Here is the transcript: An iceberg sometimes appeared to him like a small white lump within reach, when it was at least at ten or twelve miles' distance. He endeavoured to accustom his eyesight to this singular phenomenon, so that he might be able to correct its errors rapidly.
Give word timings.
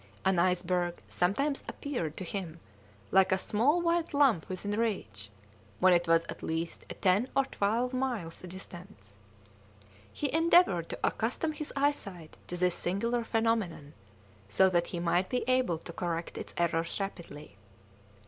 An 0.25 0.39
iceberg 0.39 0.99
sometimes 1.07 1.63
appeared 1.67 2.17
to 2.17 2.23
him 2.23 2.59
like 3.11 3.31
a 3.31 3.37
small 3.37 3.81
white 3.83 4.15
lump 4.15 4.49
within 4.49 4.71
reach, 4.79 5.29
when 5.79 5.93
it 5.93 6.07
was 6.07 6.23
at 6.23 6.41
least 6.41 6.87
at 6.89 7.03
ten 7.03 7.29
or 7.35 7.45
twelve 7.45 7.93
miles' 7.93 8.41
distance. 8.41 9.13
He 10.11 10.33
endeavoured 10.33 10.89
to 10.89 10.99
accustom 11.03 11.51
his 11.51 11.71
eyesight 11.75 12.35
to 12.47 12.57
this 12.57 12.73
singular 12.73 13.23
phenomenon, 13.23 13.93
so 14.49 14.69
that 14.71 14.87
he 14.87 14.99
might 14.99 15.29
be 15.29 15.43
able 15.47 15.77
to 15.77 15.93
correct 15.93 16.35
its 16.35 16.55
errors 16.57 16.99
rapidly. 16.99 17.57